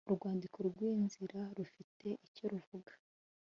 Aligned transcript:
urwandiko 0.09 0.57
rw 0.69 0.77
inzira 0.91 1.39
rufite 1.57 2.07
icyo 2.27 2.45
ruvuga 2.51 2.91